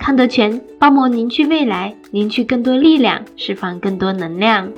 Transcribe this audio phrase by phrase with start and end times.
[0.00, 4.72] 康德全包膜凝聚未来，凝聚更多力量，释放更多能量。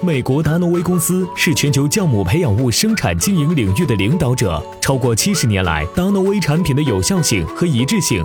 [0.00, 8.24] 美国达诺威公司是全球酵母培养物生产经营领域的领导者，超过七十年来，达诺威产品的有效性和一致性。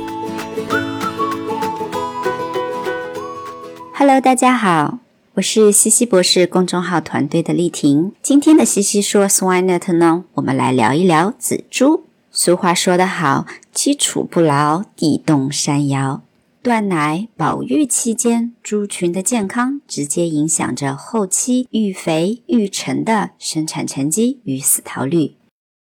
[4.03, 4.97] Hello，大家好，
[5.35, 8.13] 我是西西博士公众号团队的丽婷。
[8.23, 12.05] 今天的西西说 Swinenet 呢，我们来聊一聊仔猪。
[12.31, 16.23] 俗话说得好，基础不牢，地动山摇。
[16.63, 25.35] 断奶保育期间，猪群的健康直接影响着后期育肥育成的生产成绩与死逃率。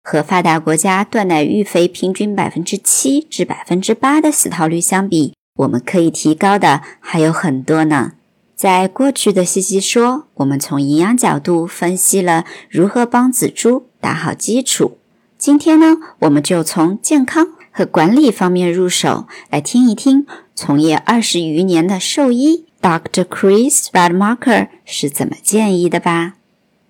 [0.02, 8.12] 和发达国家断奶育肥平均百分之七至百分之八的死逃率相比，我们可以提高的还有很多呢。
[8.56, 14.98] 在过去的西西说，我们从营养角度分析了如何帮仔猪打好基础。
[15.36, 20.26] 今天呢，我们就从健康和管理方面入手，来听一听
[20.56, 23.22] 从业二十余年的兽医 Dr.
[23.22, 26.34] Chris Radmacher 是怎么建议的吧。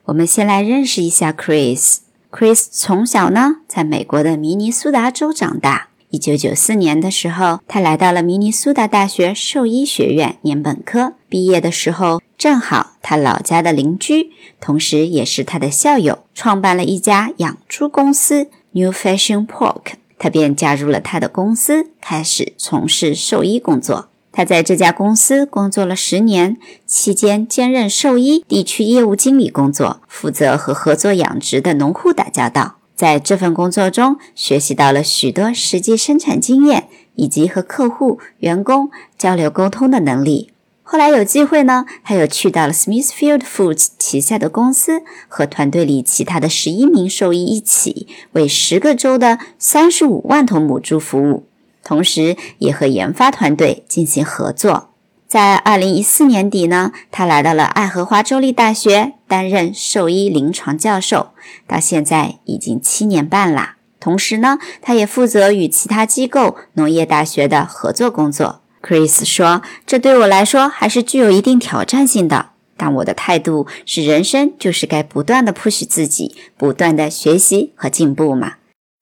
[0.04, 1.98] 我们先来认识一下 Chris。
[2.30, 5.87] Chris 从小呢，在美国的明尼苏达州长大。
[6.10, 11.12] 一九九四年的时候，他来到了明尼苏达大学兽医学院念本科。
[11.28, 19.92] 毕业的时候，正好他老家的邻居，同时也是他的校友，创办了一家养猪公司 New Fashion Pork。
[20.18, 24.08] 他便加入了他的公司，开始从事兽医工作。
[24.32, 32.77] 他在这家公司工作了十年，期间兼任兽医地区业务经理工作，负责和合作养殖的农户打交道。
[32.98, 40.50] 在这份工作中，学习到了许多实际生产经验，以及和客户、员工交流沟通的能力。
[40.82, 51.44] 后来有机会呢，他又去到了 Smithfield Foods 旗下的公司，和团队里其他的十一名兽医一起，为十个州的三十五万头母猪服务，
[51.84, 54.88] 同时也和研发团队进行合作。
[55.28, 61.32] 在二零一四年底呢，他来到了爱荷华州立大学担任兽医临床教授，
[61.66, 63.76] 到现在已经七年半啦。
[64.00, 68.62] 同时呢，他也负责与其他机构、农业大学的合作工作。
[68.80, 78.54] Chris 说：“这对我来说还是具有一定挑战性的，但我的态度是，人生就是该不断的 push 自己，不断的学习和进步嘛。”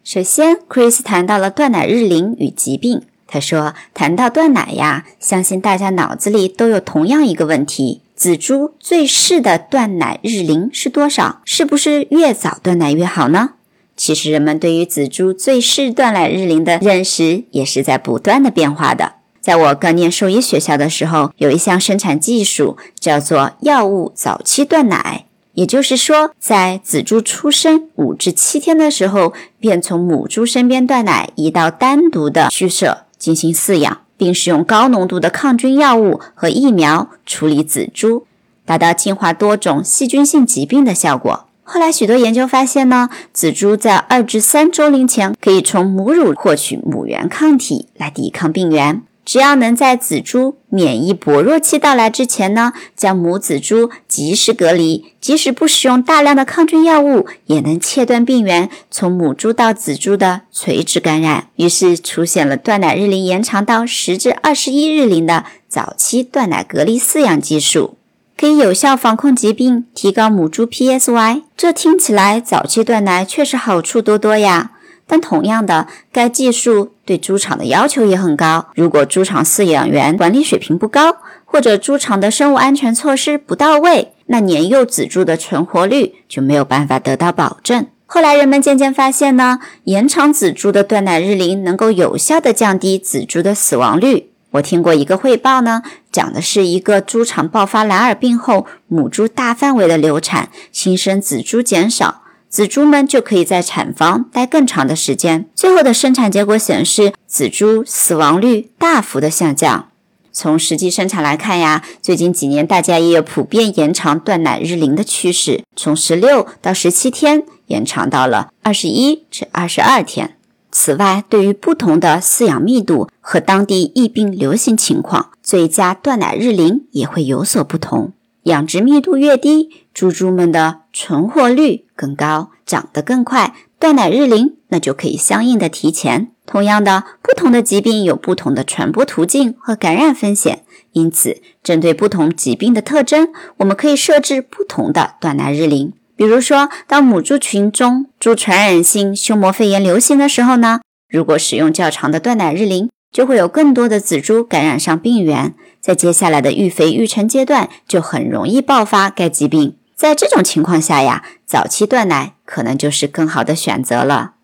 [0.02, 3.02] 首先，Chris 谈到了断奶日龄与疾病。
[3.36, 11.42] 他说：“谈到断奶呀，相信大家脑子里都有同样一个问题：仔猪最适的断奶日龄是多少？
[11.44, 13.50] 是不是越早断奶越好呢？”
[13.94, 19.16] 其实，人们对于仔猪最适断奶日龄的认识也是在不断的变化的。
[19.42, 33.05] 在我刚念兽医学校的时候，有一项生产技术叫做药物早期断奶，也就是说，在仔猪出生五至七天的时候，便从母猪身边断奶，移到单独的畜舍。
[33.26, 38.24] 进行饲养，并使用高浓度的抗菌药物和疫苗处理仔猪，
[38.64, 41.48] 达到净化多种细菌性疾病的效果。
[41.64, 49.02] 后来，许多研究发现呢，仔猪在二至三周龄前可以从母乳获取母源抗体来抵抗病原。
[49.26, 61.48] 只要能在仔猪免疫薄弱期到来之前呢，将母仔猪及时隔离，即使不使用大量的抗菌药物，也能切断病源从母猪到仔猪的垂直感染。
[61.56, 67.96] 于是出现了断奶日龄延长到十至二十一日龄的早期断奶隔离饲养技术，
[68.38, 71.42] 可以有效防控疾病，提高母猪 PSY。
[71.56, 74.70] 这听起来早期断奶确实好处多多呀。
[75.08, 78.66] 但同样的，该技术对猪场的要求也很高。
[78.74, 87.86] 如果猪场饲养员管理水平不高，或者猪场的生物安全措施不到位，那年幼仔猪的存活率就没有办法得到保证。
[88.04, 94.30] 后来人们渐渐发现呢，延长仔猪的断奶日龄能够有效的降低仔猪的死亡率。
[94.52, 102.22] 我听过一个汇报呢，讲的是一个猪场爆发蓝耳病后，母猪大范围的流产，新生仔猪减少。
[102.48, 105.48] 仔猪们就可以在产房待更长的时间。
[105.54, 109.88] 最后的生产结果显示，仔猪死亡率大幅的下降。
[110.32, 120.36] 从实际生产来看呀，最近几年大家也有普遍延长断奶日龄的趋势，从十六到十七天延长到了二十一至二十二天。
[120.70, 128.12] 此外，对于不同的饲养密度和当地疫病流行情况，最佳断奶日龄也会有所不同。
[128.42, 136.28] 养殖密度越低，猪猪们的存活率更高，长得更快，断奶日龄那就可以相应的提前。
[136.44, 140.62] 同样的，不同的疾病有不同的传播途径和感染风险，
[140.92, 145.92] 因此针对不同疾病的特征，我们可以设置不同的断奶日龄。
[146.14, 155.54] 比如说，当母猪群中猪传染性胸膜肺炎流行的时候呢，如果使用较长的断奶日龄，就会有更多的仔猪感染上病源。
[155.80, 159.76] 在接下来的育肥育成阶段，就很容易爆发该疾病。
[159.96, 164.34] 在这种情况下呀，早期断奶可能就是更好的选择了。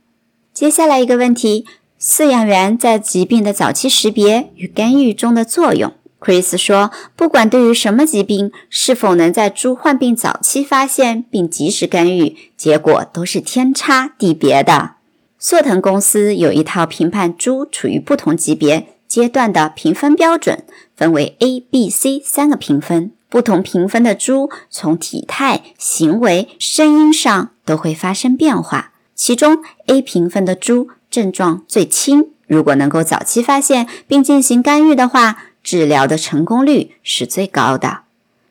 [0.55, 1.67] 接下来一个问题：
[2.01, 5.93] 饲养员在疾病的早期识别与干预中的作用。
[6.19, 14.93] Chris 说，不管对于什么疾病，是否能在猪患病早期发现并及时干预，结果都是天差地别的。
[15.39, 18.87] 硕腾公司有一套评判猪处于不同级别。
[19.09, 20.65] 阶段的评分标准
[20.97, 28.93] 分为 A、B、C 三个评分，不同评分的猪从体态、行为、声音上都会发生变化。
[29.15, 38.01] 其中 A 评分的猪症状最轻，如果能够早期发现并进行干预的话，治疗的成功率是最高的。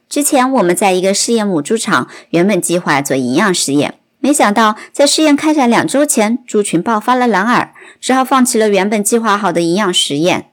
[0.10, 10.51] 之前我们在一个试验母猪场，原本计划做营养实验，没想到在试验开展两周前，猪群爆发了蓝耳，只好放弃了原本计划好的营养实验。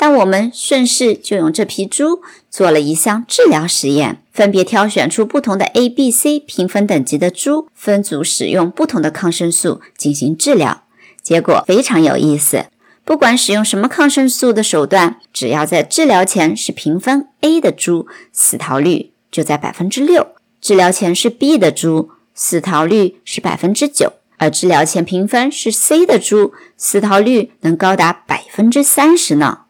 [0.00, 10.84] 但我们顺势就用这批猪做了一项治疗实验，分别挑选出不同的 A、B、C 评分等级的猪，分组使用不同的抗生素进行治疗。
[11.22, 12.64] 结果非常有意思，
[13.04, 20.28] 不管使用什么抗生素的手段，只要在治疗前是评分 A 的猪，死逃率就在百分之六；
[20.62, 29.64] 治疗前是 B 的猪，死逃率是百分之九；而治疗前评分是 C 的猪，死逃率能高达百分之三十呢。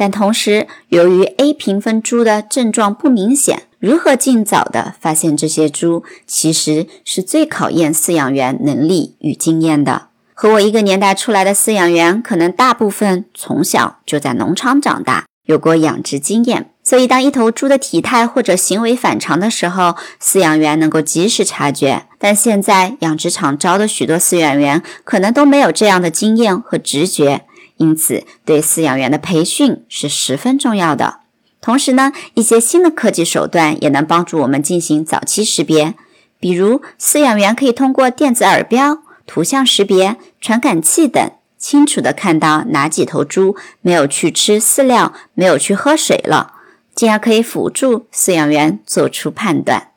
[0.00, 10.06] 但同时，由于 A 评分猪的症状不明显，如何尽早的发现这些猪，其实是最考验饲养员能力与经验的。
[10.32, 22.06] 和我一个年代出来的饲养员，可能大部分从小就在农场长大，有过养殖经验，所以当一头猪的体态或者行为反常的时候，饲养员能够及时察觉。
[22.18, 27.44] 但现在养殖场招的许多饲养员，可能都没有这样的经验和直觉。
[27.80, 31.20] 因此，对饲养员的培训是十分重要的。
[31.62, 35.94] 同时呢，一些新的科技手段也能帮助我们进行早期识别。
[36.38, 46.52] 比如，饲养员可以通过电子耳标、图像识别、传感器等，清楚的看到哪几头猪没有去吃饲料、没有去喝水了，
[46.94, 49.88] 进而可以辅助饲养员做出判断。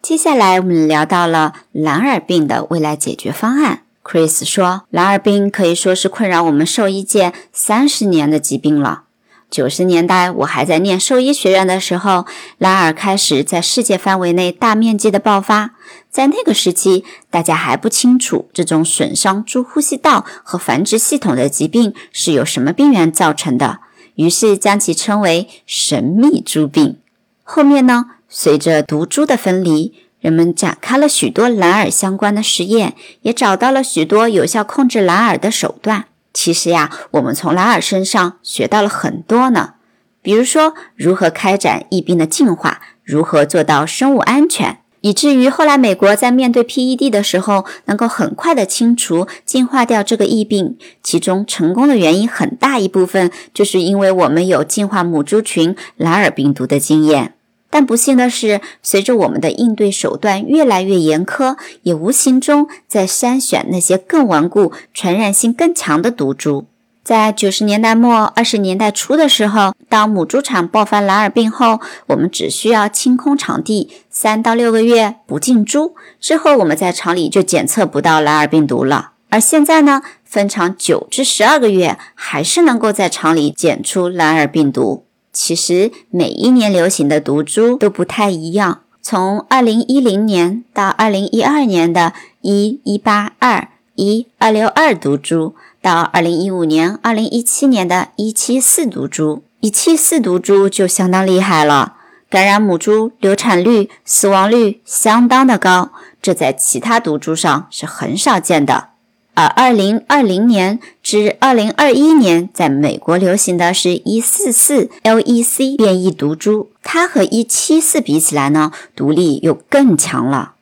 [0.00, 3.81] 接下来，我们聊到了蓝耳病的未来解决方案。
[4.04, 9.04] Chris 说：“蓝耳病可以说是困扰我们兽医界三十年的疾病了。
[9.48, 12.26] 九十年代我还在念兽医学院的时候，
[12.58, 15.70] 蓝耳开始在世界范围内大面积的爆发。
[16.10, 23.78] 在那个时期，大家还不清楚这种损伤猪呼吸道和繁殖系统的疾病是由什么病原造成的，
[24.16, 26.98] 于是将其称为‘神秘猪病’。
[27.44, 36.04] 后面呢，随着毒株的分离。”人们展开了许多蓝耳相关的实验，也找到了许多有效控制蓝耳的手段。
[36.32, 39.74] 其实呀，我们从蓝耳身上学到了很多呢。
[40.22, 50.78] 比如说，如何开展疫病的进化，如何做到生物安全，以至于后来美国在面对 PED 的时候，能够很快的清除、净化掉这个疫病。
[51.02, 57.34] 其中成功的原因很大一部分就是因为我们有净化母猪群蓝耳病毒的经验。
[57.72, 66.66] 但不幸的是，随着我们的应对手段越来越严苛，也无形中在筛选那些更顽固、传染性更强的毒株。
[67.02, 79.12] 在九十年代末、二十年代初的时候，当母猪场爆发蓝耳病后，我们只需要清空场地，三到六个月不进猪，之后我们在厂里就检测不到蓝耳病毒了。
[79.30, 85.06] 而现在呢，分厂九至十二个月，还是能够在厂里检出蓝耳病毒。
[85.32, 92.12] 其实每一年流行的毒株都不太一样，从二零一零年到二零一二年的
[92.42, 95.54] 一一八二一二六二毒株。
[95.82, 101.96] 到二零一五年、二零一七年的一七四毒株，一七四毒株就相当厉害了，
[102.30, 105.90] 感染母猪流产率、死亡率相当的高，
[106.22, 108.90] 这在其他毒株上是很少见的。
[109.34, 120.54] 而二零二零年至二零二一年，在美国流行的是一四四 LEC 变异毒株，它和一七四比起来呢，毒力又更强了。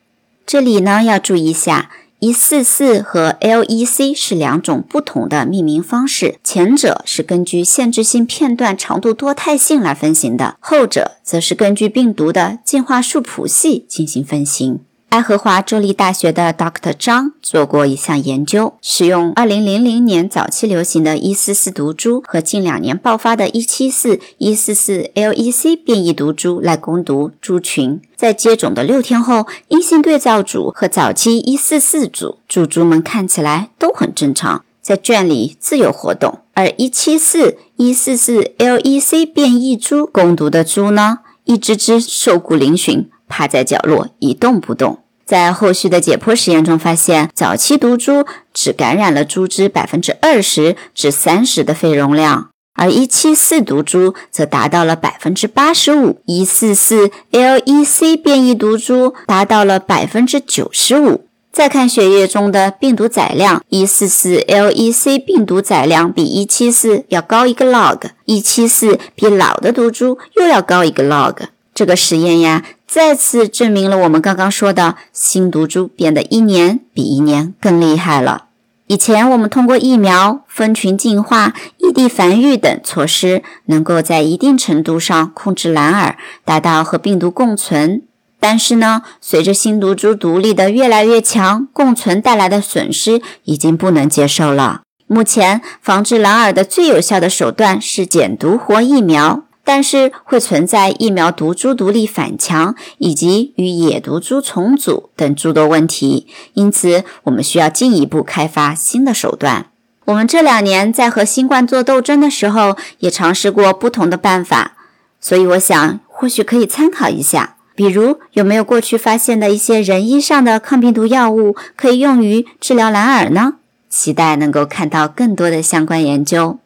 [0.45, 1.91] 这里呢要注意一下。
[2.23, 14.81] 一四四和 LEC 是两种不同的命名方式，前者是根据限制性片段长度多态性来分型的，后者则是根据病毒的进化树谱系进行分型。
[15.11, 16.93] 爱荷华州立大学的 Dr.
[16.97, 27.99] 张做过一项研究，使用2000年早期流行的一四四毒株和近两年爆发的一七四一四四 LEC 变异毒株来攻毒猪群。
[28.15, 36.39] 在接种的六天后，阴性对照组和早期一四四组猪猪们看起来都很正常，在圈里自由活动。
[36.53, 43.07] 而一七四一四四 LEC 变异株攻毒的猪呢，一只只瘦骨嶙峋。
[43.31, 44.99] 趴在角落一动不动。
[45.25, 61.25] 在后续的解剖实验中发现，早期毒株只感染了猪只百分之二十至三十的肺容量，而一七四毒株则达到了百分之八十五，一四四 LEC 变异毒株达到了百分之九十五。
[61.53, 71.35] 再看血液中的病毒载量，一四四 LEC 病毒载量比一七四要高一个 log，一七四比老的毒株又要高一个 log。
[71.81, 78.43] 这个实验呀，再次证明了我们刚刚说的新毒株变得一年比一年更厉害了。
[78.85, 88.03] 以前我们通过疫苗、分群进化、异地繁育等措施，能够在一定程度上控制蓝耳，达到和病毒共存。
[88.39, 94.81] 但是呢，随着新毒株独立的越来越强，共存带来的损失已经不能接受了。
[95.07, 99.45] 目前防治蓝耳的最有效的手段是减毒活疫苗。
[99.73, 109.67] 但是会存在疫苗毒株独立反强以及与野毒株重组等诸多问题，因此我们需要进一步开发新的手段。
[110.03, 114.73] 我们这两年在和新冠做斗争的时候，也尝试过不同的办法，
[115.21, 117.55] 所以我想或许可以参考一下。
[117.73, 123.53] 比如有没有过去发现的一些人医上的抗病毒药物可以用于治疗蓝耳呢？
[123.89, 126.59] 期待能够看到更多的相关研究。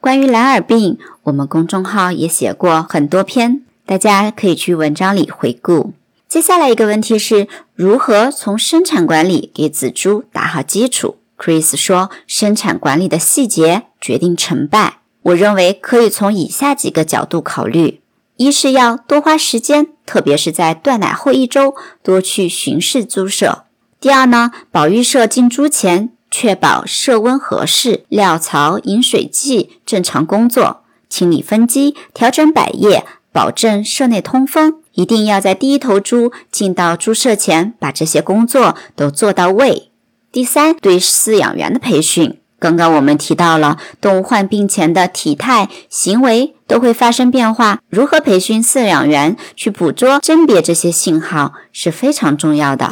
[0.00, 5.92] 关于蓝耳病，我们公众号也写过很多篇，大家可以去文章里回顾。
[6.28, 14.98] 接下来一个问题是如何从生产管理给仔猪打好基础？Chris 说，生产管理的细节决定成败。
[15.22, 18.00] 我认为可以从以下几个角度考虑：
[18.36, 23.66] 一是要多花时间，特别是在断奶后一周，多去巡视猪舍；
[24.00, 26.10] 第二呢，保育舍进猪前。
[26.34, 30.81] 确保舍温合适，料槽、饮水剂正常工作，
[31.12, 34.76] 清理分机，调整百叶，保证舍内通风。
[34.94, 39.90] 一定要在第一头猪进到猪舍前，把这些工作都做到位。
[40.32, 42.38] 第三，对饲养员的培训。
[42.58, 52.90] 刚刚我们提到了动物患病前的体态、行为都会发生变化，如何培训饲养员去捕捉、甄别这些信号是非常重要的。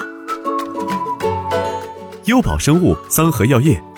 [2.27, 3.83] 优宝生物三和药业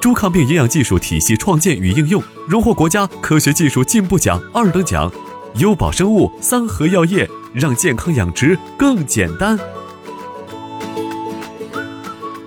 [0.00, 5.10] 猪抗病营养技术体系创建与应用，荣获国家科学技术进步奖二等奖。
[5.56, 9.58] 优宝生物三和药业，让健康养殖更简单。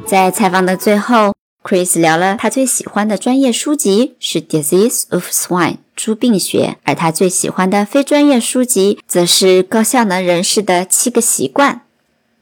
[0.05, 11.81] 在采访的最后，Chris 聊了他最喜欢的专业书籍是《Disease of Swine》猪病学，而他最喜欢的非专业书籍则是高效能人士的七个习惯。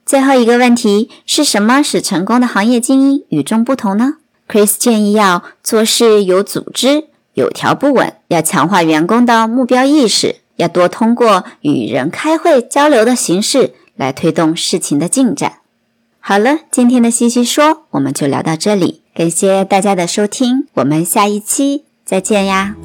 [0.06, 4.16] 最后一个问题是什么使成功的行业精英与众不同呢
[4.50, 15.60] ？Chris 建议要做事有组织、有条不紊，要强化员工的目标意识，要多通过与人开会交流的形式来推动事情的进展。
[16.20, 22.76] 好了，今天的西西说我们就聊到这里，感谢大家的收听，我们下一期再见呀。